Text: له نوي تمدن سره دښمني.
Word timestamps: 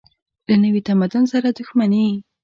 له 0.47 0.55
نوي 0.63 0.81
تمدن 0.87 1.23
سره 1.33 1.47
دښمني. 1.57 2.07